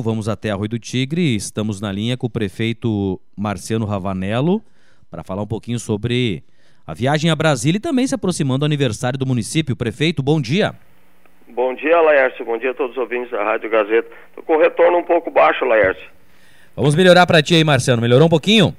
pouco, 0.00 0.02
vamos 0.02 0.28
até 0.28 0.50
Arroio 0.50 0.68
do 0.68 0.78
Tigre. 0.78 1.36
Estamos 1.36 1.80
na 1.80 1.92
linha 1.92 2.16
com 2.16 2.26
o 2.26 2.30
prefeito 2.30 3.20
Marciano 3.36 3.84
Ravanello 3.84 4.62
para 5.10 5.22
falar 5.22 5.42
um 5.42 5.46
pouquinho 5.46 5.78
sobre 5.78 6.42
a 6.86 6.94
viagem 6.94 7.30
a 7.30 7.36
Brasília 7.36 7.76
e 7.76 7.80
também 7.80 8.06
se 8.06 8.14
aproximando 8.14 8.60
do 8.60 8.64
aniversário 8.64 9.18
do 9.18 9.26
município. 9.26 9.76
Prefeito, 9.76 10.22
bom 10.22 10.40
dia. 10.40 10.74
Bom 11.48 11.74
dia, 11.74 12.00
Laércio. 12.00 12.44
Bom 12.44 12.56
dia 12.58 12.70
a 12.70 12.74
todos 12.74 12.92
os 12.92 12.98
ouvintes 12.98 13.30
da 13.30 13.44
Rádio 13.44 13.68
Gazeta. 13.68 14.08
Estou 14.28 14.44
com 14.44 14.56
o 14.56 14.60
retorno 14.60 14.98
um 14.98 15.04
pouco 15.04 15.30
baixo, 15.30 15.64
Laércio. 15.64 16.08
Vamos 16.74 16.94
melhorar 16.94 17.26
para 17.26 17.42
ti 17.42 17.54
aí, 17.54 17.64
Marciano. 17.64 18.00
Melhorou 18.00 18.26
um 18.26 18.30
pouquinho? 18.30 18.74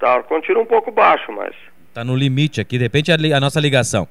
Tá, 0.00 0.22
continua 0.22 0.62
um 0.62 0.66
pouco 0.66 0.90
baixo, 0.90 1.30
mas. 1.32 1.54
Tá 1.92 2.04
no 2.04 2.16
limite 2.16 2.60
aqui, 2.60 2.78
de 2.78 2.84
repente 2.84 3.12
a, 3.12 3.16
a 3.36 3.40
nossa 3.40 3.60
ligação. 3.60 4.08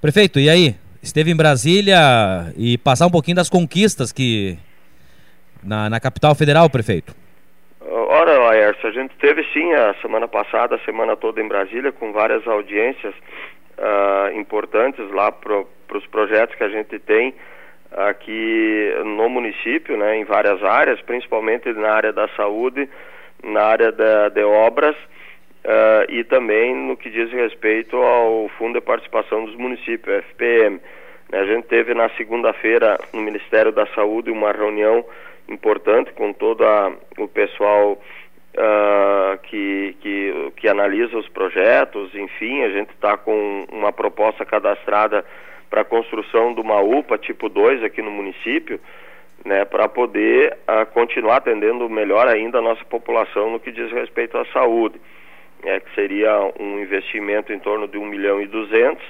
Prefeito, 0.00 0.38
e 0.38 0.48
aí? 0.48 0.76
Esteve 1.02 1.30
em 1.30 1.36
Brasília 1.36 2.52
e 2.56 2.76
passar 2.78 3.06
um 3.06 3.10
pouquinho 3.10 3.36
das 3.36 3.48
conquistas 3.48 4.12
que. 4.12 4.58
Na, 5.62 5.90
na 5.90 6.00
capital 6.00 6.34
federal, 6.34 6.70
prefeito? 6.70 7.14
Ora, 7.80 8.38
Laércio, 8.38 8.88
a 8.88 8.92
gente 8.92 9.14
teve 9.16 9.44
sim 9.52 9.72
a 9.72 9.94
semana 10.02 10.26
passada, 10.26 10.76
a 10.76 10.84
semana 10.84 11.16
toda 11.16 11.40
em 11.40 11.48
Brasília, 11.48 11.92
com 11.92 12.12
várias 12.12 12.46
audiências 12.46 13.14
uh, 13.78 14.38
importantes 14.38 15.08
lá 15.10 15.30
para 15.30 15.64
os 15.94 16.06
projetos 16.06 16.54
que 16.56 16.64
a 16.64 16.68
gente 16.68 16.98
tem 16.98 17.34
aqui 17.92 18.92
no 19.04 19.28
município, 19.28 19.96
né, 19.96 20.16
em 20.16 20.24
várias 20.24 20.62
áreas, 20.62 21.00
principalmente 21.02 21.72
na 21.72 21.90
área 21.90 22.12
da 22.12 22.28
saúde, 22.28 22.88
na 23.42 23.62
área 23.62 23.92
da, 23.92 24.28
de 24.28 24.42
obras 24.42 24.96
uh, 24.96 26.10
e 26.10 26.24
também 26.24 26.74
no 26.74 26.96
que 26.96 27.10
diz 27.10 27.30
respeito 27.30 27.96
ao 27.96 28.48
Fundo 28.58 28.74
de 28.74 28.84
Participação 28.84 29.44
dos 29.44 29.54
Municípios, 29.56 30.24
FPM. 30.24 30.80
A 31.32 31.44
gente 31.44 31.66
teve 31.66 31.94
na 31.94 32.08
segunda-feira 32.10 32.98
no 33.12 33.20
Ministério 33.20 33.70
da 33.70 33.86
Saúde 33.88 34.30
uma 34.30 34.50
reunião 34.50 35.04
importante 35.48 36.12
com 36.12 36.32
todo 36.32 36.64
a, 36.64 36.92
o 37.18 37.28
pessoal 37.28 37.92
uh, 37.92 39.38
que, 39.42 39.96
que, 40.00 40.52
que 40.56 40.68
analisa 40.68 41.16
os 41.18 41.28
projetos, 41.28 42.14
enfim, 42.14 42.62
a 42.62 42.70
gente 42.70 42.90
está 42.90 43.16
com 43.16 43.66
uma 43.70 43.92
proposta 43.92 44.44
cadastrada 44.44 45.24
para 45.68 45.82
a 45.82 45.84
construção 45.84 46.54
de 46.54 46.60
uma 46.60 46.80
UPA 46.80 47.18
tipo 47.18 47.48
2 47.48 47.82
aqui 47.84 48.00
no 48.00 48.10
município, 48.10 48.80
né, 49.44 49.64
para 49.64 49.88
poder 49.88 50.56
uh, 50.66 50.86
continuar 50.92 51.36
atendendo 51.36 51.88
melhor 51.88 52.26
ainda 52.26 52.58
a 52.58 52.62
nossa 52.62 52.84
população 52.84 53.50
no 53.50 53.60
que 53.60 53.70
diz 53.70 53.90
respeito 53.92 54.36
à 54.36 54.44
saúde 54.46 54.98
é, 55.62 55.80
que 55.80 55.94
seria 55.94 56.52
um 56.58 56.80
investimento 56.80 57.52
em 57.52 57.58
torno 57.58 57.88
de 57.88 57.98
1 57.98 58.04
milhão 58.04 58.40
e 58.40 58.46
200 58.46 59.02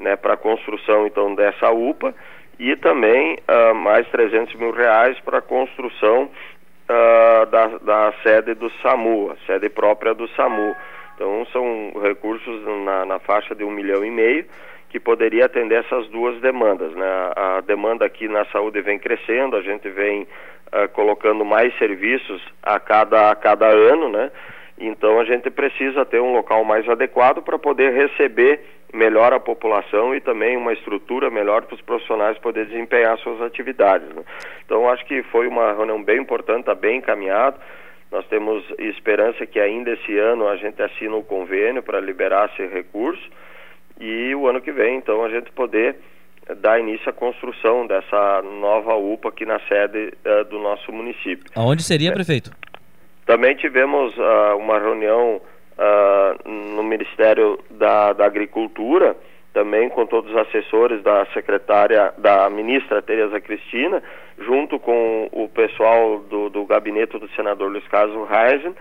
né, 0.00 0.16
para 0.16 0.34
a 0.34 0.36
construção 0.36 1.06
então 1.06 1.34
dessa 1.34 1.70
UPA 1.70 2.14
e 2.58 2.76
também 2.76 3.38
uh, 3.48 3.74
mais 3.74 4.06
300 4.08 4.54
mil 4.56 4.70
reais 4.70 5.18
para 5.20 5.38
a 5.38 5.42
construção 5.42 6.24
uh, 6.24 7.46
da, 7.46 7.66
da 7.78 8.12
sede 8.22 8.54
do 8.54 8.70
SAMU, 8.82 9.30
a 9.30 9.46
sede 9.46 9.68
própria 9.68 10.12
do 10.12 10.28
SAMU. 10.28 10.74
Então 11.14 11.46
são 11.52 11.92
recursos 12.02 12.62
na, 12.84 13.04
na 13.04 13.18
faixa 13.18 13.54
de 13.54 13.64
um 13.64 13.70
milhão 13.70 14.04
e 14.04 14.10
meio 14.10 14.44
que 14.90 14.98
poderia 14.98 15.46
atender 15.46 15.84
essas 15.84 16.08
duas 16.08 16.40
demandas. 16.40 16.92
Né? 16.92 17.06
A 17.36 17.60
demanda 17.60 18.04
aqui 18.04 18.28
na 18.28 18.44
saúde 18.46 18.82
vem 18.82 18.98
crescendo, 18.98 19.56
a 19.56 19.62
gente 19.62 19.88
vem 19.88 20.22
uh, 20.22 20.88
colocando 20.92 21.44
mais 21.44 21.76
serviços 21.78 22.42
a 22.62 22.78
cada, 22.80 23.30
a 23.30 23.36
cada 23.36 23.66
ano, 23.66 24.08
né? 24.08 24.30
Então 24.78 25.20
a 25.20 25.24
gente 25.24 25.50
precisa 25.50 26.04
ter 26.06 26.20
um 26.20 26.32
local 26.32 26.64
mais 26.64 26.88
adequado 26.88 27.42
para 27.42 27.58
poder 27.58 27.92
receber 27.92 28.60
melhor 28.92 29.32
a 29.32 29.40
população 29.40 30.14
e 30.14 30.20
também 30.20 30.56
uma 30.56 30.72
estrutura 30.72 31.30
melhor 31.30 31.62
para 31.62 31.74
os 31.74 31.80
profissionais 31.80 32.38
poder 32.38 32.66
desempenhar 32.66 33.18
suas 33.18 33.40
atividades. 33.42 34.08
Né? 34.08 34.22
Então 34.64 34.88
acho 34.88 35.04
que 35.06 35.22
foi 35.24 35.46
uma 35.46 35.72
reunião 35.72 36.02
bem 36.02 36.18
importante, 36.18 36.60
está 36.60 36.74
bem 36.74 36.98
encaminhado. 36.98 37.58
Nós 38.10 38.26
temos 38.26 38.64
esperança 38.78 39.46
que 39.46 39.60
ainda 39.60 39.92
esse 39.92 40.18
ano 40.18 40.48
a 40.48 40.56
gente 40.56 40.82
assina 40.82 41.14
o 41.14 41.20
um 41.20 41.22
convênio 41.22 41.82
para 41.82 42.00
liberar 42.00 42.50
esse 42.52 42.66
recurso 42.66 43.22
e 44.00 44.34
o 44.34 44.48
ano 44.48 44.62
que 44.62 44.72
vem, 44.72 44.96
então, 44.96 45.22
a 45.22 45.28
gente 45.28 45.52
poder 45.52 45.96
dar 46.56 46.80
início 46.80 47.08
à 47.10 47.12
construção 47.12 47.86
dessa 47.86 48.42
nova 48.42 48.94
UPA 48.94 49.28
aqui 49.28 49.44
na 49.44 49.60
sede 49.60 50.12
uh, 50.24 50.44
do 50.46 50.58
nosso 50.58 50.90
município. 50.90 51.44
Aonde 51.54 51.82
seria, 51.82 52.08
é. 52.08 52.12
prefeito? 52.12 52.50
Também 53.26 53.54
tivemos 53.54 54.16
uh, 54.16 54.56
uma 54.58 54.78
reunião 54.78 55.40
uh, 55.80 56.48
no 56.48 56.82
Ministério 56.82 57.58
da, 57.70 58.12
da, 58.12 58.26
Agricultura, 58.26 59.16
também 59.52 59.88
com 59.88 60.06
todos 60.06 60.30
os 60.30 60.36
assessores 60.36 61.02
da 61.02 61.24
secretária, 61.32 62.12
da 62.18 62.48
ministra 62.50 63.02
Tereza 63.02 63.40
Cristina, 63.40 64.02
junto 64.38 64.78
com 64.78 65.28
o 65.32 65.48
pessoal 65.48 66.18
do, 66.18 66.50
do 66.50 66.64
gabinete 66.64 67.18
do 67.18 67.28
senador 67.30 67.70
Luiz 67.70 67.86
Carlos 67.88 68.28
Reisen, 68.28 68.74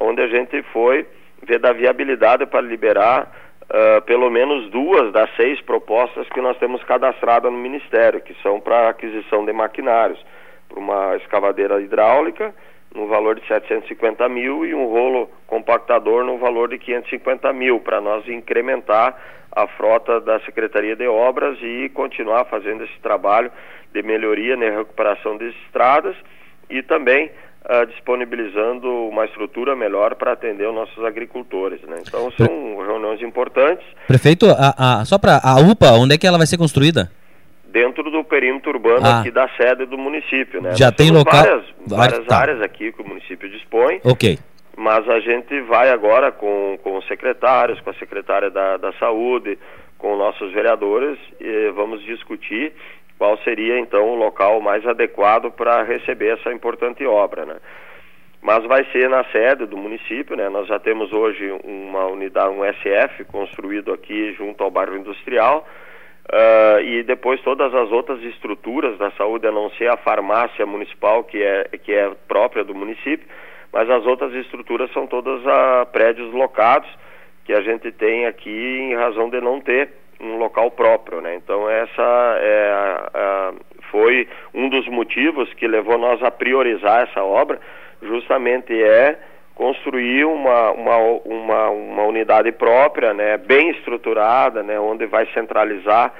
onde 0.00 0.20
a 0.20 0.28
gente 0.28 0.62
foi 0.72 1.06
ver 1.42 1.58
da 1.58 1.72
viabilidade 1.72 2.46
para 2.46 2.60
liberar 2.60 3.32
uh, 3.62 4.02
pelo 4.02 4.30
menos 4.30 4.70
duas 4.70 5.12
das 5.12 5.34
seis 5.36 5.60
propostas 5.62 6.28
que 6.28 6.40
nós 6.40 6.56
temos 6.58 6.82
cadastradas 6.84 7.50
no 7.50 7.58
Ministério, 7.58 8.20
que 8.20 8.34
são 8.42 8.60
para 8.60 8.88
aquisição 8.90 9.44
de 9.44 9.52
maquinários, 9.52 10.24
para 10.68 10.78
uma 10.78 11.16
escavadeira 11.16 11.80
hidráulica, 11.80 12.54
no 12.94 13.06
valor 13.06 13.38
de 13.38 13.46
750 13.46 14.28
mil 14.28 14.64
e 14.64 14.74
um 14.74 14.86
rolo 14.86 15.30
compactador 15.46 16.24
no 16.24 16.38
valor 16.38 16.68
de 16.68 16.78
550 16.78 17.52
mil, 17.52 17.80
para 17.80 18.00
nós 18.00 18.26
incrementar 18.28 19.16
a 19.50 19.66
frota 19.66 20.20
da 20.20 20.40
Secretaria 20.40 20.96
de 20.96 21.06
Obras 21.06 21.58
e 21.60 21.90
continuar 21.90 22.44
fazendo 22.46 22.84
esse 22.84 22.98
trabalho 23.02 23.50
de 23.92 24.02
melhoria 24.02 24.56
na 24.56 24.70
recuperação 24.70 25.36
das 25.36 25.54
estradas 25.66 26.16
e 26.70 26.82
também 26.82 27.30
uh, 27.66 27.86
disponibilizando 27.86 28.88
uma 29.08 29.26
estrutura 29.26 29.76
melhor 29.76 30.14
para 30.14 30.32
atender 30.32 30.66
os 30.66 30.74
nossos 30.74 31.04
agricultores. 31.04 31.80
Né? 31.82 31.98
Então 32.06 32.30
são 32.32 32.78
reuniões 32.78 33.20
importantes. 33.22 33.86
Prefeito, 34.06 34.46
a, 34.48 35.00
a, 35.00 35.04
só 35.04 35.18
para 35.18 35.40
a 35.44 35.56
UPA, 35.60 35.92
onde 35.92 36.14
é 36.14 36.18
que 36.18 36.26
ela 36.26 36.38
vai 36.38 36.46
ser 36.46 36.56
construída? 36.56 37.10
Dentro 37.72 38.10
do 38.10 38.22
perímetro 38.22 38.70
urbano 38.70 39.06
ah. 39.06 39.20
aqui 39.20 39.30
da 39.30 39.48
sede 39.56 39.86
do 39.86 39.96
município, 39.96 40.60
né? 40.60 40.74
Já 40.76 40.86
Nós 40.86 40.96
tem 40.96 41.10
local 41.10 41.32
várias, 41.32 41.64
várias 41.86 42.26
tá. 42.26 42.38
áreas 42.38 42.60
aqui 42.60 42.92
que 42.92 43.00
o 43.00 43.08
município 43.08 43.48
dispõe. 43.48 44.00
Ok. 44.04 44.38
Mas 44.76 45.08
a 45.08 45.20
gente 45.20 45.60
vai 45.62 45.90
agora 45.90 46.30
com, 46.30 46.78
com 46.82 46.96
os 46.96 47.06
secretários, 47.06 47.80
com 47.80 47.90
a 47.90 47.94
secretária 47.94 48.50
da, 48.50 48.76
da 48.76 48.92
saúde, 48.94 49.58
com 49.98 50.16
nossos 50.16 50.52
vereadores 50.52 51.18
e 51.40 51.70
vamos 51.74 52.02
discutir 52.04 52.72
qual 53.18 53.38
seria 53.38 53.78
então 53.78 54.08
o 54.10 54.16
local 54.16 54.60
mais 54.60 54.84
adequado 54.86 55.50
para 55.50 55.82
receber 55.82 56.38
essa 56.38 56.52
importante 56.52 57.06
obra, 57.06 57.46
né? 57.46 57.56
Mas 58.40 58.64
vai 58.64 58.84
ser 58.90 59.08
na 59.08 59.22
sede 59.26 59.66
do 59.66 59.76
município, 59.76 60.36
né? 60.36 60.48
Nós 60.48 60.66
já 60.66 60.78
temos 60.80 61.12
hoje 61.12 61.52
uma 61.62 62.06
unidade, 62.06 62.52
um 62.52 62.64
SF 62.64 63.24
construído 63.26 63.92
aqui 63.92 64.34
junto 64.34 64.64
ao 64.64 64.70
bairro 64.70 64.96
industrial 64.96 65.64
Uh, 66.30 66.80
e 66.80 67.02
depois 67.02 67.40
todas 67.42 67.74
as 67.74 67.90
outras 67.90 68.22
estruturas 68.22 68.96
da 68.96 69.10
saúde, 69.12 69.46
a 69.46 69.52
não 69.52 69.70
ser 69.70 69.90
a 69.90 69.96
farmácia 69.96 70.64
municipal, 70.64 71.24
que 71.24 71.42
é, 71.42 71.64
que 71.82 71.92
é 71.92 72.10
própria 72.28 72.62
do 72.64 72.74
município, 72.74 73.26
mas 73.72 73.90
as 73.90 74.06
outras 74.06 74.32
estruturas 74.34 74.90
são 74.92 75.06
todas 75.06 75.40
uh, 75.44 75.86
prédios 75.92 76.32
locados 76.32 76.88
que 77.44 77.52
a 77.52 77.60
gente 77.60 77.90
tem 77.90 78.26
aqui 78.26 78.50
em 78.50 78.94
razão 78.94 79.28
de 79.28 79.40
não 79.40 79.60
ter 79.60 79.90
um 80.20 80.36
local 80.36 80.70
próprio, 80.70 81.20
né? 81.20 81.34
Então 81.34 81.68
essa 81.68 82.36
é, 82.38 83.52
foi 83.90 84.28
um 84.54 84.68
dos 84.68 84.86
motivos 84.86 85.52
que 85.54 85.66
levou 85.66 85.98
nós 85.98 86.22
a 86.22 86.30
priorizar 86.30 87.02
essa 87.02 87.24
obra, 87.24 87.60
justamente 88.00 88.72
é 88.72 89.18
construir 89.54 90.24
uma, 90.24 90.70
uma, 90.72 90.96
uma, 91.24 91.70
uma 91.70 92.02
unidade 92.04 92.50
própria, 92.52 93.12
né, 93.12 93.36
bem 93.36 93.70
estruturada, 93.70 94.62
né, 94.62 94.78
onde 94.80 95.06
vai 95.06 95.26
centralizar 95.32 96.12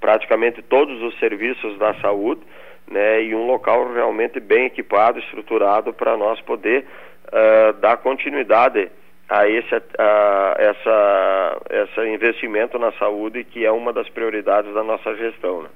praticamente 0.00 0.62
todos 0.62 1.00
os 1.02 1.18
serviços 1.18 1.78
da 1.78 1.94
saúde, 1.94 2.42
né, 2.90 3.22
e 3.22 3.34
um 3.34 3.46
local 3.46 3.92
realmente 3.92 4.38
bem 4.38 4.66
equipado, 4.66 5.18
estruturado 5.18 5.92
para 5.92 6.16
nós 6.16 6.40
poder 6.42 6.84
uh, 7.28 7.72
dar 7.80 7.96
continuidade 7.96 8.90
a 9.28 9.48
esse 9.48 9.74
a, 9.98 10.54
essa, 10.58 11.60
esse 11.70 12.08
investimento 12.08 12.78
na 12.78 12.92
saúde 12.92 13.44
que 13.44 13.64
é 13.64 13.70
uma 13.70 13.92
das 13.92 14.08
prioridades 14.08 14.72
da 14.74 14.82
nossa 14.82 15.14
gestão. 15.16 15.62
Né? 15.62 15.68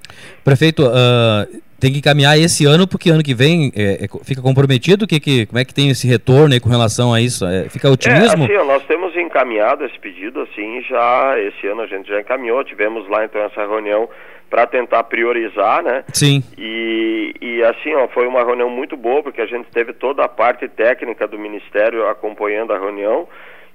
Prefeito, 0.45 0.85
uh, 0.87 1.63
tem 1.81 1.93
que 1.93 2.03
caminhar 2.03 2.39
esse 2.39 2.67
ano 2.67 2.87
porque 2.87 3.11
ano 3.11 3.23
que 3.23 3.35
vem 3.35 3.73
é, 3.75 4.05
é, 4.05 4.09
fica 4.25 4.43
comprometido? 4.43 5.07
Que, 5.07 5.19
que, 5.19 5.47
como 5.47 5.59
é 5.59 5.65
que 5.65 5.73
tem 5.73 5.89
esse 5.89 6.07
retorno 6.07 6.53
aí 6.53 6.61
com 6.61 6.69
relação 6.69 7.13
a 7.13 7.21
isso? 7.21 7.47
É, 7.47 7.69
fica 7.69 7.91
otimismo? 7.91 8.45
É, 8.45 8.57
assim, 8.57 8.67
nós 8.67 8.85
temos 8.85 9.17
encaminhado 9.17 9.85
esse 9.85 9.99
pedido 9.99 10.41
assim 10.43 10.83
já 10.83 11.39
esse 11.39 11.67
ano 11.67 11.83
a 11.83 11.87
gente 11.87 12.09
já 12.09 12.21
encaminhou, 12.21 12.63
tivemos 12.65 13.09
lá 13.09 13.25
então 13.25 13.41
essa 13.43 13.61
reunião 13.61 14.09
para 14.49 14.67
tentar 14.67 15.05
priorizar, 15.05 15.83
né? 15.83 16.05
Sim. 16.13 16.43
E, 16.57 17.35
e 17.41 17.63
assim, 17.65 17.95
ó, 17.95 18.09
foi 18.09 18.27
uma 18.27 18.45
reunião 18.45 18.71
muito 18.71 18.97
boa, 18.97 19.23
porque 19.23 19.41
a 19.41 19.47
gente 19.47 19.71
teve 19.71 19.93
toda 19.93 20.25
a 20.25 20.29
parte 20.29 20.69
técnica 20.69 21.27
do 21.27 21.39
Ministério 21.39 22.09
acompanhando 22.09 22.73
a 22.73 22.79
reunião 22.79 23.29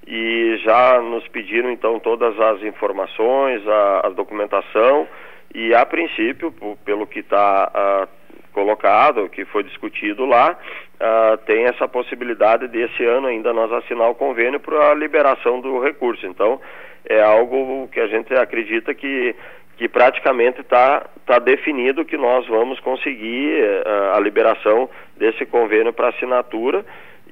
e 0.05 0.59
já 0.63 1.01
nos 1.01 1.27
pediram 1.29 1.71
então 1.71 1.99
todas 1.99 2.37
as 2.39 2.61
informações, 2.63 3.65
a, 3.67 4.07
a 4.07 4.09
documentação 4.09 5.07
e 5.53 5.73
a 5.73 5.85
princípio, 5.85 6.53
pelo 6.83 7.05
que 7.05 7.19
está 7.19 8.07
colocado, 8.53 9.27
que 9.27 9.43
foi 9.45 9.63
discutido 9.63 10.25
lá, 10.25 10.57
uh, 10.95 11.37
tem 11.45 11.65
essa 11.65 11.87
possibilidade 11.87 12.67
de 12.67 12.79
esse 12.79 13.03
ano 13.03 13.27
ainda 13.27 13.51
nós 13.51 13.71
assinar 13.71 14.09
o 14.09 14.15
convênio 14.15 14.59
para 14.59 14.91
a 14.91 14.93
liberação 14.95 15.59
do 15.59 15.79
recurso. 15.79 16.25
Então, 16.25 16.61
é 17.05 17.21
algo 17.21 17.89
que 17.91 17.99
a 17.99 18.07
gente 18.07 18.33
acredita 18.33 18.93
que, 18.93 19.35
que 19.77 19.87
praticamente 19.87 20.61
está 20.61 21.05
tá 21.25 21.39
definido 21.39 22.05
que 22.05 22.17
nós 22.17 22.47
vamos 22.47 22.79
conseguir 22.79 23.63
uh, 23.63 24.15
a 24.15 24.19
liberação 24.19 24.89
desse 25.17 25.45
convênio 25.45 25.91
para 25.93 26.09
assinatura 26.09 26.85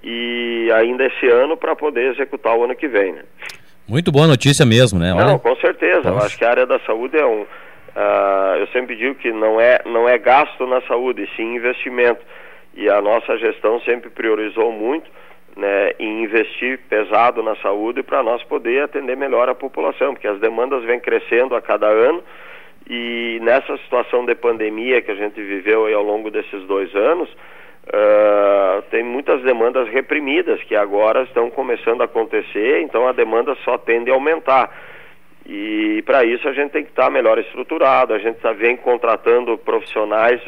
e 0.04 0.70
ainda 0.74 1.06
esse 1.06 1.28
ano 1.28 1.56
para 1.56 1.76
poder 1.76 2.12
executar 2.12 2.58
o 2.58 2.64
ano 2.64 2.76
que 2.76 2.88
vem. 2.88 3.14
Né? 3.14 3.24
Muito 3.88 4.12
boa 4.12 4.28
notícia 4.28 4.66
mesmo, 4.66 5.00
né? 5.00 5.14
Olha... 5.14 5.26
Não, 5.26 5.40
com 5.40 5.56
certeza. 5.58 6.10
Eu 6.10 6.18
acho 6.18 6.38
que 6.38 6.46
a 6.46 6.50
área 6.50 6.66
da 6.66 6.80
saúde 6.80 7.18
é 7.18 7.26
um. 7.26 7.42
Uh, 7.42 8.56
eu 8.60 8.68
sempre 8.68 8.96
digo 8.96 9.16
que 9.16 9.32
não 9.32 9.60
é, 9.60 9.82
não 9.86 10.08
é 10.08 10.18
gasto 10.18 10.66
na 10.66 10.82
saúde, 10.82 11.30
sim 11.36 11.56
investimento. 11.56 12.22
E 12.74 12.90
a 12.90 13.02
nossa 13.02 13.38
gestão 13.38 13.82
sempre 13.82 14.10
priorizou 14.10 14.72
muito 14.72 15.10
né, 15.56 15.94
em 16.00 16.24
investir 16.24 16.80
pesado 16.90 17.44
na 17.44 17.56
saúde 17.58 18.04
para 18.04 18.24
nós 18.24 18.44
poder 18.44 18.84
atender 18.84 19.16
melhor 19.16 19.50
a 19.50 19.56
população, 19.56 20.14
porque 20.14 20.28
as 20.28 20.40
demandas 20.40 20.84
vêm 20.84 21.00
crescendo 21.00 21.56
a 21.56 21.62
cada 21.62 21.88
ano 21.88 22.24
e 22.90 23.40
nessa 23.42 23.78
situação 23.78 24.26
de 24.26 24.36
pandemia 24.36 25.02
que 25.02 25.12
a 25.12 25.16
gente 25.16 25.42
viveu 25.42 25.86
ao 25.96 26.04
longo 26.04 26.32
desses 26.32 26.64
dois 26.64 26.94
anos, 26.96 27.30
uh, 27.30 28.82
tem 28.90 29.04
muitas 29.04 29.42
demandas 29.44 29.88
reprimidas 29.90 30.62
que 30.64 30.76
agora 30.76 31.24
estão 31.24 31.50
começando 31.50 32.02
a 32.02 32.06
acontecer, 32.06 32.82
então 32.82 33.08
a 33.08 33.12
demanda 33.12 33.56
só 33.64 33.78
tende 33.78 34.10
a 34.10 34.14
aumentar. 34.14 34.70
E 35.46 36.04
para 36.06 36.24
isso 36.24 36.48
a 36.48 36.54
gente 36.54 36.72
tem 36.72 36.84
que 36.84 36.92
estar 36.92 37.06
tá 37.06 37.10
melhor 37.10 37.38
estruturado, 37.40 38.14
a 38.14 38.20
gente 38.20 38.40
tá, 38.40 38.52
vem 38.52 38.76
contratando 38.78 39.58
profissionais, 39.58 40.42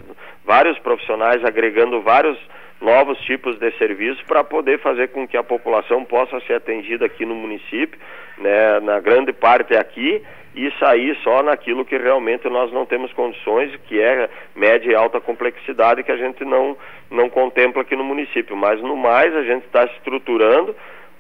vários 0.46 0.78
profissionais, 0.80 1.44
agregando 1.44 2.02
vários 2.02 2.38
novos 2.83 3.18
tipos 3.21 3.57
de 3.57 3.71
serviços 3.77 4.21
para 4.24 4.44
poder 4.44 4.77
fazer 4.80 5.07
com 5.09 5.27
que 5.27 5.38
a 5.38 5.44
população 5.44 6.03
possa 6.03 6.39
ser 6.41 6.56
atendida 6.56 7.06
aqui 7.06 7.25
no 7.25 7.33
município, 7.33 7.97
né, 8.38 8.80
na 8.81 9.00
grande 9.00 9.31
parte 9.31 9.75
aqui, 9.75 10.21
e 10.56 10.69
sair 10.80 11.18
só 11.24 11.41
naquilo 11.41 11.85
que 11.85 11.97
realmente 11.97 12.47
nós 12.50 12.71
não 12.71 12.85
temos 12.85 13.12
condições, 13.13 13.75
que 13.88 14.00
é 14.00 14.30
média 14.56 14.91
e 14.91 14.95
alta 14.95 15.19
complexidade, 15.19 16.03
que 16.03 16.12
a 16.12 16.18
gente 16.18 16.45
não, 16.45 16.77
não 17.09 17.30
contempla 17.30 17.81
aqui 17.81 17.95
no 17.95 18.03
município. 18.03 18.56
Mas 18.56 18.80
no 18.81 18.95
mais, 18.95 19.35
a 19.35 19.44
gente 19.44 19.65
está 19.65 19.85
estruturando 19.85 20.75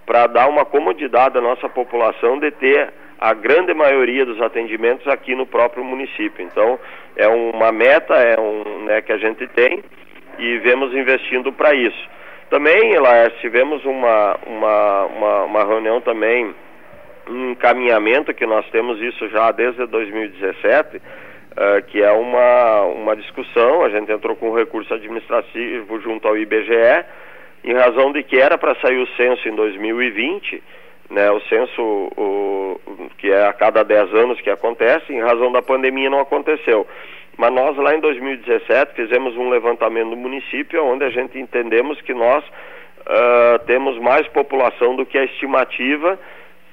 para 0.05 0.27
dar 0.27 0.47
uma 0.47 0.65
comodidade 0.65 1.37
à 1.37 1.41
nossa 1.41 1.67
população 1.67 2.37
de 2.37 2.51
ter 2.51 2.93
a 3.19 3.33
grande 3.33 3.73
maioria 3.73 4.25
dos 4.25 4.39
atendimentos 4.41 5.07
aqui 5.07 5.33
no 5.33 5.47
próprio 5.47 5.83
município. 5.83 6.45
Então, 6.45 6.77
é 7.15 7.27
uma 7.27 7.71
meta 7.71 8.13
é 8.15 8.39
um, 8.39 8.83
né, 8.83 9.01
que 9.01 9.13
a 9.13 9.17
gente 9.17 9.47
tem 9.47 9.81
e 10.39 10.57
vemos 10.59 10.93
investindo 10.93 11.51
para 11.51 11.73
isso. 11.73 12.09
Também, 12.49 12.97
Laércio, 12.99 13.39
tivemos 13.41 13.83
uma, 13.85 14.37
uma, 14.45 15.05
uma, 15.05 15.43
uma 15.45 15.63
reunião 15.65 15.99
também, 16.01 16.53
um 17.27 17.51
encaminhamento 17.51 18.33
que 18.33 18.45
nós 18.45 18.65
temos 18.69 19.01
isso 19.01 19.27
já 19.29 19.51
desde 19.51 19.85
2017, 19.87 20.97
uh, 20.97 21.01
eh, 21.55 21.81
que 21.83 22.03
é 22.03 22.11
uma, 22.11 22.81
uma 22.83 23.15
discussão, 23.15 23.83
a 23.83 23.89
gente 23.89 24.11
entrou 24.11 24.35
com 24.35 24.49
um 24.49 24.55
recurso 24.55 24.93
administrativo 24.93 25.99
junto 26.01 26.27
ao 26.27 26.37
IBGE, 26.37 27.05
em 27.63 27.73
razão 27.73 28.11
de 28.11 28.21
que 28.23 28.37
era 28.37 28.57
para 28.57 28.75
sair 28.81 28.97
o 28.97 29.07
censo 29.15 29.47
em 29.47 29.55
2020, 29.55 30.61
né, 31.09 31.31
o 31.31 31.39
censo 31.41 31.81
o, 31.81 32.79
que 33.17 33.31
é 33.31 33.45
a 33.47 33.53
cada 33.53 33.83
10 33.83 34.13
anos 34.13 34.41
que 34.41 34.49
acontece, 34.49 35.13
em 35.13 35.21
razão 35.21 35.51
da 35.51 35.61
pandemia 35.61 36.09
não 36.09 36.19
aconteceu. 36.19 36.85
Mas 37.37 37.51
nós 37.51 37.75
lá 37.77 37.95
em 37.95 37.99
2017 37.99 38.93
fizemos 38.95 39.35
um 39.35 39.49
levantamento 39.49 40.09
no 40.09 40.15
município 40.15 40.83
onde 40.83 41.03
a 41.03 41.09
gente 41.09 41.39
entendemos 41.39 41.99
que 42.01 42.13
nós 42.13 42.43
uh, 42.45 43.59
temos 43.65 43.97
mais 43.99 44.27
população 44.27 44.95
do 44.95 45.05
que 45.05 45.17
a 45.17 45.23
estimativa 45.25 46.19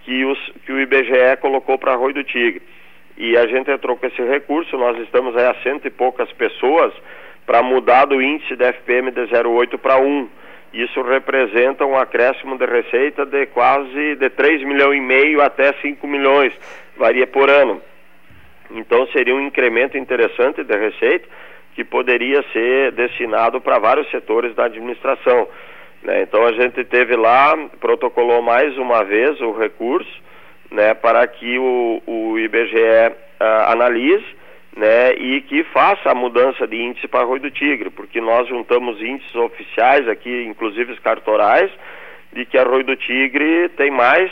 que, 0.02 0.24
os, 0.24 0.52
que 0.64 0.72
o 0.72 0.80
IBGE 0.80 1.36
colocou 1.40 1.78
para 1.78 1.92
Arroio 1.92 2.14
do 2.14 2.24
Tigre. 2.24 2.62
E 3.16 3.36
a 3.36 3.46
gente 3.46 3.70
entrou 3.70 3.96
com 3.96 4.06
esse 4.06 4.22
recurso, 4.22 4.76
nós 4.78 4.98
estamos 4.98 5.36
aí 5.36 5.46
a 5.46 5.54
cento 5.62 5.86
e 5.86 5.90
poucas 5.90 6.30
pessoas 6.32 6.92
para 7.46 7.62
mudar 7.62 8.06
do 8.06 8.20
índice 8.22 8.56
da 8.56 8.68
FPM 8.68 9.10
de 9.10 9.22
0,8 9.22 9.76
para 9.78 9.98
1. 9.98 10.28
Isso 10.72 11.02
representa 11.02 11.84
um 11.84 11.98
acréscimo 11.98 12.56
de 12.56 12.64
receita 12.64 13.26
de 13.26 13.46
quase 13.46 14.14
de 14.16 14.30
3 14.30 14.62
milhões 14.62 14.98
e 14.98 15.00
meio 15.00 15.42
até 15.42 15.72
5 15.82 16.06
milhões, 16.06 16.52
varia 16.96 17.26
por 17.26 17.50
ano. 17.50 17.82
Então 18.72 19.06
seria 19.08 19.34
um 19.34 19.40
incremento 19.40 19.98
interessante 19.98 20.62
de 20.62 20.76
receita 20.76 21.28
que 21.74 21.84
poderia 21.84 22.42
ser 22.52 22.92
destinado 22.92 23.60
para 23.60 23.78
vários 23.78 24.10
setores 24.10 24.54
da 24.54 24.64
administração. 24.64 25.48
Né? 26.02 26.22
Então 26.22 26.44
a 26.44 26.52
gente 26.52 26.84
teve 26.84 27.16
lá, 27.16 27.56
protocolou 27.80 28.42
mais 28.42 28.76
uma 28.78 29.04
vez 29.04 29.40
o 29.40 29.52
recurso 29.52 30.10
né, 30.70 30.94
para 30.94 31.26
que 31.26 31.58
o, 31.58 32.02
o 32.06 32.38
IBGE 32.38 33.12
ah, 33.40 33.72
analise 33.72 34.40
né, 34.76 35.12
e 35.14 35.40
que 35.42 35.64
faça 35.64 36.10
a 36.10 36.14
mudança 36.14 36.66
de 36.66 36.76
índice 36.76 37.08
para 37.08 37.24
Rui 37.24 37.40
do 37.40 37.50
Tigre, 37.50 37.90
porque 37.90 38.20
nós 38.20 38.48
juntamos 38.48 39.00
índices 39.00 39.34
oficiais 39.34 40.08
aqui, 40.08 40.44
inclusive 40.44 40.92
os 40.92 40.98
cartorais, 41.00 41.70
de 42.32 42.44
que 42.44 42.56
Rui 42.58 42.84
do 42.84 42.94
Tigre 42.94 43.68
tem 43.70 43.90
mais 43.90 44.30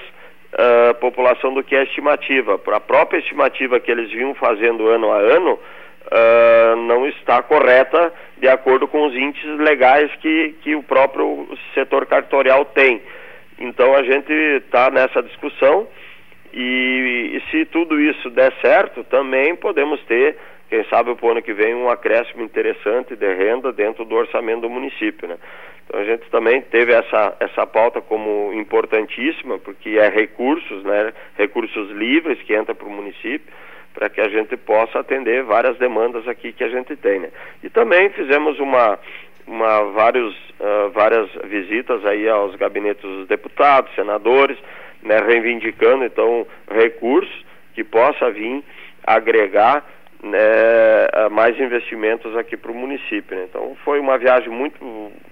uh, 0.52 0.94
população 0.94 1.52
do 1.54 1.62
que 1.62 1.76
a 1.76 1.82
estimativa. 1.82 2.60
A 2.72 2.80
própria 2.80 3.18
estimativa 3.18 3.80
que 3.80 3.90
eles 3.90 4.10
vinham 4.10 4.34
fazendo 4.34 4.88
ano 4.88 5.10
a 5.12 5.18
ano 5.18 5.52
uh, 5.52 6.76
não 6.86 7.06
está 7.06 7.42
correta 7.42 8.12
de 8.38 8.48
acordo 8.48 8.86
com 8.88 9.06
os 9.06 9.14
índices 9.14 9.58
legais 9.58 10.10
que, 10.16 10.54
que 10.62 10.74
o 10.74 10.82
próprio 10.82 11.48
setor 11.74 12.06
cartorial 12.06 12.64
tem. 12.64 13.02
Então 13.58 13.94
a 13.94 14.02
gente 14.02 14.32
está 14.32 14.90
nessa 14.90 15.22
discussão 15.22 15.88
e, 16.52 17.36
e, 17.36 17.50
se 17.50 17.64
tudo 17.66 18.00
isso 18.00 18.30
der 18.30 18.52
certo, 18.60 19.04
também 19.04 19.54
podemos 19.56 20.00
ter, 20.04 20.36
quem 20.68 20.84
sabe 20.84 21.10
o 21.10 21.28
ano 21.28 21.42
que 21.42 21.52
vem, 21.52 21.74
um 21.74 21.88
acréscimo 21.88 22.42
interessante 22.42 23.16
de 23.16 23.34
renda 23.34 23.72
dentro 23.72 24.04
do 24.04 24.14
orçamento 24.14 24.62
do 24.62 24.70
município. 24.70 25.28
Né? 25.28 25.36
Então 25.86 26.00
a 26.00 26.04
gente 26.04 26.28
também 26.30 26.60
teve 26.60 26.92
essa, 26.92 27.34
essa 27.40 27.66
pauta 27.66 28.00
como 28.00 28.52
importantíssima, 28.52 29.58
porque 29.58 29.98
é 29.98 30.08
recursos, 30.08 30.82
né, 30.84 31.12
recursos 31.36 31.90
livres 31.92 32.40
que 32.42 32.54
entra 32.54 32.74
para 32.74 32.86
o 32.86 32.90
município, 32.90 33.50
para 33.94 34.08
que 34.10 34.20
a 34.20 34.28
gente 34.28 34.56
possa 34.56 35.00
atender 35.00 35.42
várias 35.42 35.76
demandas 35.78 36.28
aqui 36.28 36.52
que 36.52 36.62
a 36.62 36.68
gente 36.68 36.94
tem. 36.96 37.20
Né? 37.20 37.30
E 37.64 37.70
também 37.70 38.10
fizemos 38.10 38.60
uma, 38.60 38.98
uma 39.46 39.84
vários, 39.92 40.34
uh, 40.60 40.90
várias 40.92 41.28
visitas 41.44 42.04
aí 42.04 42.28
aos 42.28 42.54
gabinetes 42.54 43.02
dos 43.02 43.26
deputados, 43.26 43.92
senadores, 43.94 44.58
né, 45.08 45.18
reivindicando 45.26 46.04
então 46.04 46.46
recursos 46.70 47.44
que 47.74 47.82
possa 47.82 48.30
vir 48.30 48.62
agregar 49.02 49.82
né, 50.22 50.38
mais 51.30 51.58
investimentos 51.58 52.36
aqui 52.36 52.58
para 52.58 52.70
o 52.70 52.74
município. 52.74 53.34
Né? 53.34 53.46
Então 53.48 53.74
foi 53.84 53.98
uma 53.98 54.18
viagem 54.18 54.50
muito, 54.50 54.78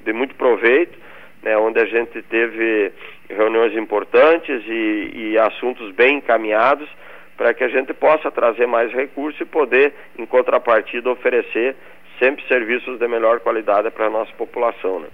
de 0.02 0.12
muito 0.14 0.35
proveito, 0.35 0.99
né, 1.42 1.59
onde 1.59 1.78
a 1.78 1.85
gente 1.85 2.23
teve 2.23 2.90
reuniões 3.28 3.76
importantes 3.76 4.62
e, 4.66 5.11
e 5.14 5.38
assuntos 5.38 5.92
bem 5.92 6.16
encaminhados 6.16 6.88
para 7.37 7.52
que 7.52 7.62
a 7.62 7.68
gente 7.68 7.92
possa 7.92 8.30
trazer 8.30 8.66
mais 8.66 8.90
recursos 8.92 9.38
e 9.42 9.45
poder, 9.45 9.92
em 10.18 10.25
contrapartida, 10.25 11.11
oferecer 11.11 11.76
sempre 12.18 12.42
serviços 12.49 12.99
de 12.99 13.06
melhor 13.06 13.40
qualidade 13.40 13.90
para 13.90 14.06
a 14.06 14.11
nossa 14.11 14.33
população. 14.38 15.00
Né? 15.00 15.09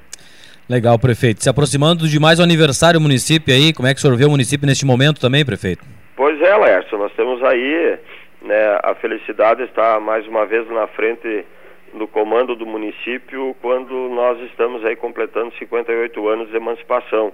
Legal, 0.69 0.99
prefeito. 0.99 1.42
Se 1.42 1.50
aproximando 1.50 2.07
de 2.07 2.21
mais 2.21 2.38
um 2.38 2.42
aniversário 2.42 2.99
do 2.99 3.02
município 3.02 3.52
aí, 3.52 3.73
como 3.73 3.88
é 3.88 3.92
que 3.92 3.99
o 3.99 4.00
senhor 4.00 4.16
vê 4.16 4.25
o 4.25 4.31
município 4.31 4.66
neste 4.66 4.87
momento 4.87 5.21
também, 5.21 5.45
prefeito? 5.45 5.85
Pois 6.16 6.40
é, 6.40 6.57
Lércio, 6.57 6.97
nós 6.99 7.12
temos 7.14 7.42
aí 7.42 7.99
né, 8.42 8.78
a 8.83 8.95
felicidade 8.95 9.62
está 9.62 10.00
mais 10.00 10.26
uma 10.26 10.45
vez 10.47 10.69
na 10.69 10.87
frente 10.88 11.45
do 11.95 12.09
comando 12.09 12.57
do 12.57 12.66
município 12.66 13.54
quando 13.61 13.92
nós 14.09 14.40
estamos 14.50 14.85
aí 14.85 14.97
completando 14.97 15.52
58 15.59 16.28
anos 16.28 16.49
de 16.50 16.57
emancipação. 16.57 17.33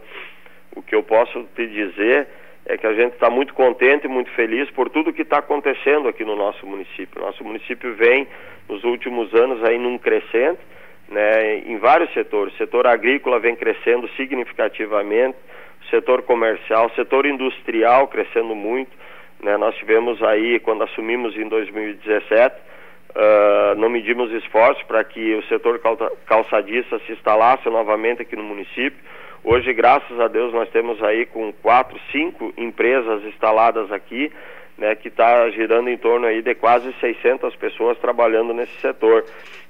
O 0.75 0.83
que 0.83 0.95
eu 0.95 1.03
posso 1.03 1.45
te 1.55 1.67
dizer 1.67 2.29
é 2.67 2.77
que 2.77 2.87
a 2.87 2.93
gente 2.93 3.15
está 3.15 3.31
muito 3.31 3.55
contente 3.55 4.07
muito 4.07 4.31
feliz 4.33 4.71
por 4.71 4.91
tudo 4.91 5.13
que 5.13 5.23
está 5.23 5.39
acontecendo 5.39 6.09
aqui 6.09 6.25
no 6.25 6.37
nosso 6.37 6.67
município. 6.67 7.21
Nosso 7.21 7.43
município 7.43 7.95
vem 7.95 8.27
nos 8.69 8.85
últimos 8.85 9.33
anos 9.35 9.65
aí 9.65 9.79
num 9.79 9.97
crescente, 9.97 10.61
né, 11.09 11.59
em 11.59 11.79
vários 11.79 12.13
setores. 12.13 12.55
O 12.55 12.59
setor 12.59 12.87
agrícola 12.87 13.39
vem 13.39 13.57
crescendo 13.57 14.09
significativamente, 14.17 15.37
o 15.83 15.91
setor 15.91 16.23
comercial, 16.23 16.87
o 16.87 16.95
setor 16.95 17.27
industrial 17.27 18.09
crescendo 18.09 18.55
muito. 18.55 18.91
Né? 19.43 19.57
Nós 19.57 19.75
tivemos 19.77 20.23
aí, 20.23 20.59
quando 20.61 20.85
assumimos 20.85 21.37
em 21.37 21.49
2017, 21.49 22.55
uh, 22.55 22.61
ah, 23.15 23.75
não 23.77 23.89
medimos 23.89 24.31
esforços 24.33 24.83
para 24.85 25.03
que 25.05 25.35
o 25.35 25.43
setor 25.45 25.81
calçadista 26.27 26.99
se 27.01 27.13
instalasse 27.13 27.69
novamente 27.69 28.23
aqui 28.23 28.37
no 28.37 28.43
município. 28.43 28.99
Hoje, 29.45 29.73
graças 29.73 30.19
a 30.21 30.27
Deus, 30.27 30.53
nós 30.53 30.69
temos 30.71 31.03
aí 31.03 31.25
com 31.25 31.53
quatro, 31.53 31.99
cinco 32.11 32.53
empresas 32.57 33.25
instaladas 33.25 33.91
aqui, 33.93 34.33
né, 34.79 34.95
que 34.95 35.09
está 35.09 35.51
girando 35.51 35.91
em 35.91 35.99
torno 35.99 36.27
aí 36.27 36.41
de 36.41 36.55
quase 36.55 36.95
600 37.01 37.55
pessoas 37.57 37.99
trabalhando 37.99 38.55
nesse 38.55 38.75
setor. 38.81 39.25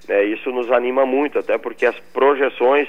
É, 0.08 0.22
isso 0.24 0.52
nos 0.52 0.70
anima 0.70 1.06
muito, 1.06 1.38
até 1.38 1.56
porque 1.56 1.86
as 1.86 1.98
projeções 2.12 2.86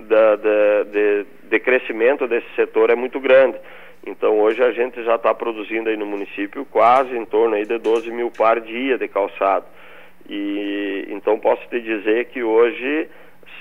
da, 0.00 0.36
da, 0.36 0.82
de, 0.84 1.26
de 1.44 1.60
crescimento 1.60 2.26
desse 2.26 2.48
setor 2.56 2.90
é 2.90 2.94
muito 2.94 3.20
grande. 3.20 3.58
Então 4.06 4.40
hoje 4.40 4.62
a 4.62 4.72
gente 4.72 5.02
já 5.04 5.16
está 5.16 5.34
produzindo 5.34 5.90
aí 5.90 5.96
no 5.96 6.06
município 6.06 6.64
quase 6.64 7.16
em 7.16 7.24
torno 7.26 7.54
aí 7.54 7.66
de 7.66 7.78
12 7.78 8.10
mil 8.10 8.30
par 8.30 8.60
dia 8.60 8.96
de 8.96 9.06
calçado. 9.06 9.66
E 10.28 11.06
então 11.10 11.38
posso 11.38 11.66
te 11.68 11.80
dizer 11.80 12.26
que 12.26 12.42
hoje 12.42 13.08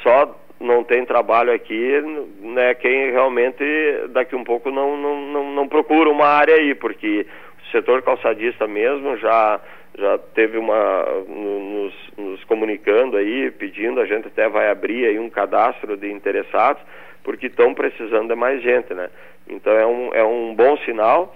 só 0.01 0.33
não 0.59 0.83
tem 0.83 1.05
trabalho 1.05 1.53
aqui, 1.53 2.01
né, 2.41 2.73
quem 2.75 3.11
realmente 3.11 3.63
daqui 4.09 4.35
um 4.35 4.43
pouco 4.43 4.71
não, 4.71 4.97
não, 4.97 5.21
não, 5.21 5.51
não 5.51 5.67
procura 5.67 6.09
uma 6.09 6.25
área 6.25 6.55
aí, 6.55 6.73
porque 6.73 7.27
setor 7.71 8.01
calçadista 8.01 8.67
mesmo 8.67 9.17
já 9.17 9.59
já 9.97 10.17
teve 10.35 10.59
uma 10.59 11.05
nos, 11.27 11.93
nos 12.15 12.43
comunicando 12.43 13.17
aí, 13.17 13.49
pedindo, 13.49 13.99
a 13.99 14.05
gente 14.05 14.27
até 14.27 14.47
vai 14.47 14.69
abrir 14.69 15.07
aí 15.07 15.17
um 15.17 15.29
cadastro 15.29 15.97
de 15.97 16.11
interessados, 16.11 16.81
porque 17.23 17.47
estão 17.47 17.73
precisando 17.73 18.27
de 18.27 18.35
mais 18.35 18.61
gente, 18.61 18.93
né? 18.93 19.09
Então 19.49 19.73
é 19.73 19.87
um, 19.87 20.13
é 20.13 20.23
um 20.23 20.53
bom 20.53 20.77
sinal, 20.85 21.35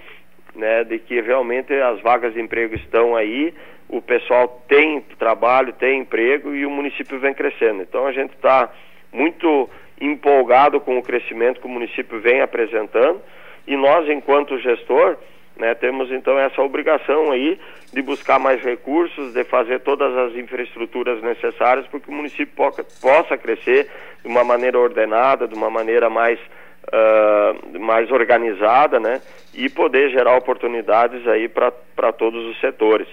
né, 0.56 0.84
de 0.84 1.00
que 1.00 1.20
realmente 1.22 1.74
as 1.74 2.00
vagas 2.02 2.34
de 2.34 2.42
emprego 2.42 2.76
estão 2.76 3.16
aí, 3.16 3.54
o 3.90 4.02
pessoal 4.02 4.64
tem 4.68 5.02
trabalho, 5.18 5.74
tem 5.74 6.00
emprego 6.00 6.54
e 6.54 6.66
o 6.66 6.70
município 6.70 7.20
vem 7.20 7.34
crescendo. 7.34 7.82
Então 7.82 8.06
a 8.06 8.12
gente 8.12 8.34
está 8.36 8.70
muito 9.12 9.70
empolgado 10.00 10.80
com 10.80 10.98
o 10.98 11.04
crescimento 11.04 11.60
que 11.60 11.68
o 11.68 11.70
município 11.70 12.20
vem 12.22 12.42
apresentando 12.42 13.22
e 13.68 13.76
nós, 13.76 14.10
enquanto 14.10 14.58
gestor, 14.60 15.18
né, 15.58 15.74
temos 15.76 16.12
então 16.12 16.40
essa 16.40 16.62
obrigação 16.62 17.32
aí 17.32 17.60
de 17.94 18.02
buscar 18.02 18.40
mais 18.40 18.62
recursos, 18.62 19.34
de 19.34 19.44
fazer 19.44 19.80
todas 19.82 20.16
as 20.18 20.36
infraestruturas 20.36 21.22
necessárias 21.22 21.86
para 21.88 22.00
que 22.00 22.10
o 22.10 22.14
município 22.14 22.54
possa 23.02 23.38
crescer 23.38 23.90
de 24.22 24.28
uma 24.28 24.44
maneira 24.44 24.80
ordenada, 24.80 25.48
de 25.48 25.54
uma 25.54 25.70
maneira 25.70 26.10
mais, 26.10 26.40
uh, 26.88 27.80
mais 27.80 28.10
organizada, 28.12 29.00
né, 29.00 29.22
e 29.54 29.70
poder 29.70 30.10
gerar 30.10 30.38
oportunidades 30.38 31.28
aí 31.28 31.50
para 31.50 32.12
todos 32.14 32.46
os 32.46 32.60
setores. 32.60 33.08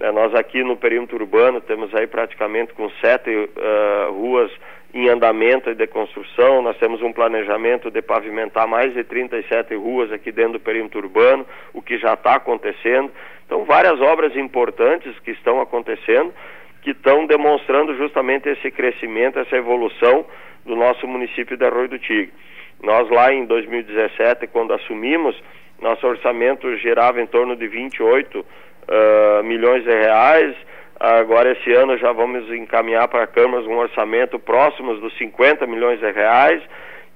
É, 0.00 0.10
nós 0.10 0.34
aqui 0.34 0.64
no 0.64 0.76
perímetro 0.76 1.16
urbano 1.16 1.60
temos 1.60 1.94
aí 1.94 2.06
praticamente 2.06 2.72
com 2.72 2.90
sete 3.00 3.30
uh, 3.30 4.12
ruas 4.12 4.50
em 4.94 5.08
andamento 5.08 5.70
e 5.70 5.74
de 5.74 5.86
construção. 5.86 6.62
Nós 6.62 6.76
temos 6.78 7.02
um 7.02 7.12
planejamento 7.12 7.90
de 7.90 8.02
pavimentar 8.02 8.68
mais 8.68 8.92
de 8.92 9.02
37 9.04 9.74
ruas 9.74 10.12
aqui 10.12 10.30
dentro 10.30 10.54
do 10.54 10.60
perímetro 10.60 11.00
urbano, 11.00 11.46
o 11.72 11.80
que 11.80 11.98
já 11.98 12.14
está 12.14 12.34
acontecendo. 12.34 13.10
Então, 13.46 13.64
várias 13.64 14.00
obras 14.00 14.36
importantes 14.36 15.18
que 15.20 15.30
estão 15.30 15.60
acontecendo, 15.60 16.32
que 16.82 16.90
estão 16.90 17.26
demonstrando 17.26 17.96
justamente 17.96 18.48
esse 18.48 18.70
crescimento, 18.70 19.38
essa 19.38 19.56
evolução 19.56 20.26
do 20.64 20.76
nosso 20.76 21.06
município 21.06 21.56
de 21.56 21.64
Arroio 21.64 21.88
do 21.88 21.98
Tigre. 21.98 22.32
Nós 22.82 23.08
lá 23.10 23.32
em 23.32 23.44
2017, 23.44 24.46
quando 24.48 24.74
assumimos, 24.74 25.40
nosso 25.80 26.06
orçamento 26.06 26.76
girava 26.76 27.20
em 27.20 27.26
torno 27.26 27.56
de 27.56 27.66
28 27.68 28.40
uh, 28.40 29.44
milhões 29.44 29.84
de 29.84 29.90
reais, 29.90 30.54
Agora, 31.04 31.50
esse 31.50 31.72
ano, 31.72 31.98
já 31.98 32.12
vamos 32.12 32.48
encaminhar 32.52 33.08
para 33.08 33.24
a 33.24 33.26
Câmara 33.26 33.64
um 33.64 33.76
orçamento 33.76 34.38
próximo 34.38 34.94
dos 34.94 35.12
50 35.18 35.66
milhões 35.66 35.98
de 35.98 36.08
reais. 36.12 36.62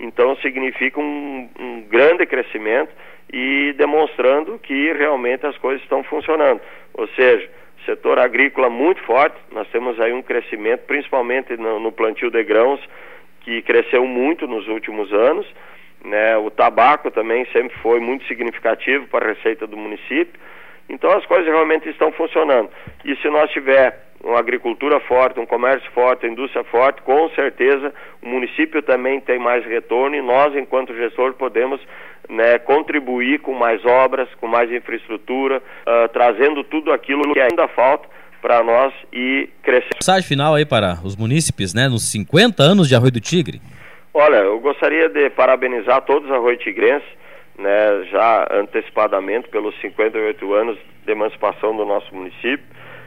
Então, 0.01 0.35
significa 0.39 0.99
um, 0.99 1.49
um 1.57 1.83
grande 1.83 2.27
crescimento 2.27 2.93
e 3.33 3.73
demonstrando 3.79 4.59
que 4.59 4.93
realmente 4.93 5.47
as 5.47 5.57
coisas 5.59 5.81
estão 5.85 6.03
funcionando. 6.03 6.61
Ou 6.95 7.07
seja, 7.11 7.49
setor 7.85 8.19
agrícola 8.19 8.69
muito 8.69 9.01
forte, 9.05 9.37
nós 9.53 9.69
temos 9.69 10.01
aí 10.01 10.13
um 10.13 10.21
crescimento, 10.21 10.81
principalmente 10.81 11.57
no, 11.57 11.79
no 11.79 11.93
plantio 11.93 12.29
de 12.29 12.43
grãos, 12.43 12.81
que 13.43 13.63
cresceu 13.63 14.05
muito 14.05 14.49
nos 14.49 14.67
últimos 14.67 15.13
anos. 15.13 15.47
Né? 16.05 16.37
O 16.39 16.51
tabaco 16.51 17.09
também 17.13 17.47
sempre 17.53 17.79
foi 17.79 18.01
muito 18.01 18.27
significativo 18.27 19.07
para 19.07 19.27
a 19.27 19.29
receita 19.33 19.65
do 19.65 19.77
município. 19.77 20.41
Então 20.89 21.11
as 21.13 21.25
coisas 21.27 21.47
realmente 21.47 21.89
estão 21.89 22.13
funcionando. 22.13 22.71
E 23.05 23.17
se 23.17 23.29
nós 23.29 23.51
tiver 23.51 24.07
uma 24.23 24.39
agricultura 24.39 24.99
forte, 25.01 25.39
um 25.39 25.47
comércio 25.47 25.91
forte, 25.93 26.27
uma 26.27 26.33
indústria 26.33 26.65
forte, 26.65 27.03
com 27.03 27.29
certeza 27.31 27.93
o 28.23 28.29
município 28.29 28.83
também 28.83 29.21
tem 29.21 29.39
mais 29.39 29.65
retorno 29.65 30.17
e 30.17 30.23
nós, 30.23 30.55
enquanto 30.57 30.95
gestor, 30.95 31.35
podemos 31.35 31.81
né, 32.29 32.59
contribuir 32.59 33.41
com 33.41 33.55
mais 33.55 33.85
obras, 33.85 34.29
com 34.41 34.47
mais 34.47 34.71
infraestrutura, 34.73 35.59
uh, 35.59 36.09
trazendo 36.13 36.65
tudo 36.65 36.93
aquilo 36.93 37.33
que 37.33 37.41
ainda 37.41 37.69
falta 37.69 38.09
para 38.43 38.63
nós 38.63 38.93
e 39.13 39.49
crescer. 39.63 39.91
Mensagem 39.95 40.27
final 40.27 40.55
aí 40.55 40.65
para 40.65 40.99
os 41.05 41.17
munícipes, 41.17 41.75
né, 41.75 41.89
nos 41.89 42.11
50 42.11 42.63
anos 42.63 42.89
de 42.89 42.95
Arroio 42.95 43.13
do 43.13 43.21
Tigre. 43.21 43.61
Olha, 44.13 44.37
eu 44.37 44.59
gostaria 44.61 45.09
de 45.09 45.29
parabenizar 45.31 46.01
todos 46.03 46.29
os 46.29 46.35
arroio 46.35 46.57
tigrenses 46.57 47.07
né, 47.59 48.05
já 48.11 48.47
antecipadamente 48.51 49.49
pelos 49.49 49.79
58 49.81 50.53
anos 50.53 50.79
de 51.05 51.13
emancipação 51.13 51.77
do 51.77 51.85
nosso 51.85 52.15
município, 52.15 52.65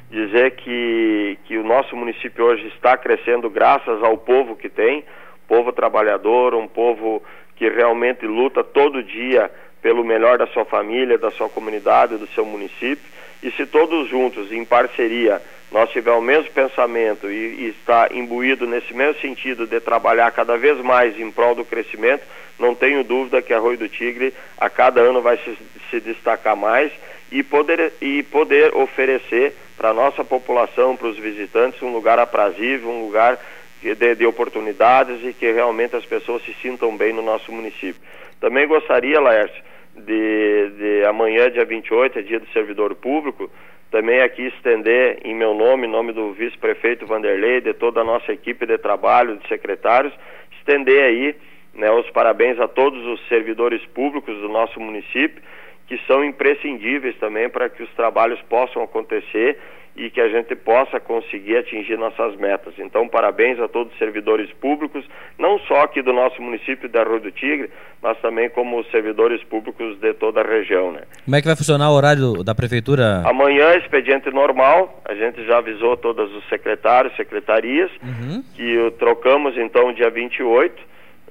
dizer 0.10 0.52
que, 0.52 1.38
que 1.46 1.58
o 1.58 1.64
nosso 1.64 1.96
município 1.96 2.46
hoje 2.46 2.68
está 2.68 2.98
crescendo 2.98 3.50
graças 3.50 4.02
ao 4.04 4.18
povo 4.18 4.56
que 4.56 4.70
tem, 4.70 5.04
povo 5.48 5.72
trabalhador, 5.72 6.56
um 6.56 6.68
povo 6.68 7.22
que 7.56 7.70
realmente 7.70 8.26
luta 8.26 8.64
todo 8.64 9.04
dia 9.04 9.52
pelo 9.82 10.04
melhor 10.04 10.38
da 10.38 10.48
sua 10.48 10.66
família, 10.66 11.18
da 11.18 11.32
sua 11.32 11.50
comunidade, 11.50 12.18
do 12.18 12.28
seu 12.28 12.46
município. 12.46 13.04
E 13.42 13.52
se 13.52 13.66
todos 13.66 14.10
juntos, 14.10 14.52
em 14.52 14.66
parceria, 14.66 15.42
nós 15.72 15.90
tivermos 15.92 16.22
o 16.22 16.26
mesmo 16.26 16.52
pensamento 16.52 17.30
e, 17.30 17.66
e 17.66 17.70
está 17.70 18.10
imbuído 18.12 18.66
nesse 18.66 18.94
mesmo 18.94 19.20
sentido 19.22 19.68
de 19.68 19.80
trabalhar 19.80 20.32
cada 20.32 20.58
vez 20.58 20.78
mais 20.80 21.20
em 21.20 21.32
prol 21.32 21.54
do 21.54 21.64
crescimento, 21.64 22.24
não 22.58 22.76
tenho 22.76 23.04
dúvida 23.04 23.42
que 23.42 23.54
Arroio 23.54 23.78
do 23.78 23.88
Tigre 23.88 24.34
a 24.58 24.70
cada 24.70 25.02
ano 25.02 25.22
vai 25.22 25.38
se, 25.38 25.58
se 25.90 26.00
destacar 26.00 26.56
mais 26.56 26.92
e 27.32 27.44
poder, 27.44 27.94
e 28.02 28.24
poder 28.24 28.76
oferecer 28.76 29.54
para 29.78 29.90
a 29.90 29.94
nossa 29.94 30.24
população, 30.24 30.96
para 30.96 31.08
os 31.08 31.18
visitantes, 31.18 31.82
um 31.82 31.94
lugar 31.94 32.20
aprazível, 32.20 32.90
um 32.90 33.06
lugar 33.06 33.40
de, 33.82 34.16
de, 34.16 34.26
oportunidades 34.26 35.24
e 35.24 35.32
que 35.32 35.50
realmente 35.52 35.96
as 35.96 36.06
pessoas 36.06 36.44
se 36.44 36.54
sintam 36.62 36.98
bem 36.98 37.14
no 37.14 37.22
nosso 37.22 37.52
município. 37.52 38.02
Também 38.42 38.68
gostaria, 38.68 39.22
Laércio, 39.22 39.64
de, 39.96 40.70
de 40.78 41.06
amanhã, 41.06 41.50
dia 41.50 41.64
28, 41.64 42.20
é 42.20 42.22
dia 42.22 42.40
do 42.40 42.48
servidor 42.48 42.94
público, 42.96 43.50
também 43.92 44.22
aqui 44.22 44.48
estender 44.48 45.20
em 45.24 45.34
meu 45.34 45.54
nome, 45.54 45.88
em 45.88 45.90
nome 45.90 46.14
do 46.14 46.32
vice-prefeito 46.34 47.08
Vanderlei, 47.08 47.62
de 47.62 47.74
toda 47.74 48.02
a 48.02 48.04
nossa 48.04 48.32
equipe 48.32 48.66
de 48.66 48.78
trabalho, 48.78 49.38
de 49.38 49.48
secretários, 49.48 50.14
estender 50.60 51.04
aí 51.04 51.36
né, 51.74 51.90
os 51.92 52.10
parabéns 52.12 52.60
a 52.60 52.68
todos 52.68 53.04
os 53.06 53.28
servidores 53.28 53.84
públicos 53.88 54.36
do 54.40 54.50
nosso 54.50 54.80
município, 54.80 55.42
que 55.88 55.98
são 56.06 56.24
imprescindíveis 56.24 57.18
também 57.18 57.50
para 57.50 57.68
que 57.68 57.82
os 57.82 57.92
trabalhos 57.96 58.40
possam 58.44 58.84
acontecer 58.84 59.58
e 60.00 60.10
que 60.10 60.22
a 60.22 60.30
gente 60.30 60.56
possa 60.56 60.98
conseguir 60.98 61.58
atingir 61.58 61.98
nossas 61.98 62.34
metas. 62.38 62.74
Então, 62.80 63.06
parabéns 63.06 63.60
a 63.60 63.68
todos 63.68 63.92
os 63.92 64.00
servidores 64.00 64.50
públicos, 64.54 65.04
não 65.38 65.60
só 65.60 65.82
aqui 65.82 66.02
do 66.02 66.14
nosso 66.14 66.42
município 66.42 66.88
da 66.88 67.04
Rua 67.04 67.20
do 67.20 67.30
Tigre, 67.32 67.70
mas 68.02 68.18
também 68.20 68.50
como 68.50 68.80
os 68.80 68.90
servidores 68.92 69.44
públicos 69.44 70.00
de 70.00 70.14
toda 70.14 70.40
a 70.40 70.48
região. 70.48 70.94
Né? 70.94 71.02
Como 71.26 71.36
é 71.36 71.42
que 71.42 71.48
vai 71.48 71.56
funcionar 71.58 71.92
o 71.92 71.96
horário 71.96 72.46
da 72.46 72.56
prefeitura? 72.56 73.24
Amanhã, 73.26 73.76
expediente 73.76 74.32
normal, 74.32 75.02
a 75.04 75.14
gente 75.14 75.46
já 75.46 75.58
avisou 75.58 75.98
todos 75.98 76.34
os 76.34 76.48
secretários, 76.48 77.14
secretarias, 77.18 77.92
uhum. 78.02 78.42
que 78.56 78.92
trocamos 78.98 79.58
então 79.58 79.92
dia 79.92 80.10
28 80.10 80.90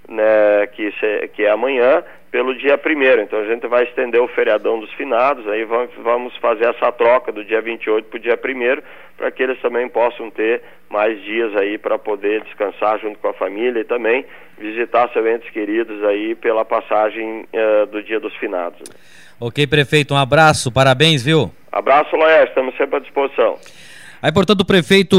né, 0.09 0.67
que, 0.69 0.91
que 1.35 1.45
é 1.45 1.51
amanhã, 1.51 2.03
pelo 2.31 2.57
dia 2.57 2.77
primeiro. 2.79 3.23
Então 3.23 3.39
a 3.39 3.47
gente 3.47 3.67
vai 3.67 3.85
estender 3.85 4.21
o 4.21 4.29
feriadão 4.29 4.81
dos 4.81 4.93
finados, 4.95 5.47
aí 5.49 5.65
vamos, 5.65 6.37
fazer 6.39 6.67
essa 6.67 6.91
troca 6.93 7.33
do 7.33 7.45
dia 7.45 7.61
28 7.61 8.09
para 8.09 8.17
o 8.17 8.21
dia 8.21 8.37
primeiro, 8.37 8.83
para 9.17 9.31
que 9.31 9.43
eles 9.43 9.61
também 9.61 9.89
possam 9.89 10.31
ter 10.31 10.63
mais 10.89 11.21
dias 11.23 11.55
aí 11.57 11.77
para 11.77 11.99
poder 11.99 12.43
descansar 12.45 12.99
junto 13.01 13.19
com 13.19 13.29
a 13.29 13.35
família 13.35 13.81
e 13.81 13.85
também 13.85 14.25
visitar 14.59 15.11
seus 15.13 15.27
entes 15.27 15.51
queridos 15.51 16.03
aí 16.05 16.35
pela 16.35 16.65
passagem 16.65 17.47
uh, 17.53 17.87
do 17.87 18.03
dia 18.03 18.19
dos 18.19 18.35
finados. 18.37 18.81
Ok, 19.41 19.67
prefeito, 19.67 20.15
um 20.15 20.17
abraço, 20.17 20.73
parabéns, 20.73 21.23
viu? 21.23 21.51
Abraço, 21.71 22.17
Laércio, 22.17 22.49
estamos 22.49 22.77
sempre 22.77 22.97
à 22.97 23.01
disposição. 23.01 23.57
Aí, 24.21 24.33
portanto, 24.33 24.63
o 24.63 24.65
prefeito 24.65 25.17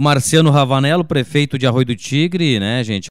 Marciano 0.00 0.50
Ravanello, 0.50 1.04
prefeito 1.04 1.56
de 1.56 1.68
Arroio 1.68 1.86
do 1.86 1.94
Tigre, 1.94 2.58
né, 2.58 2.82
gente? 2.82 2.98